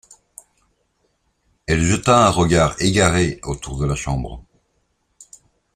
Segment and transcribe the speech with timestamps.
[1.67, 4.43] Elle jeta un regard égaré autour de la chambre.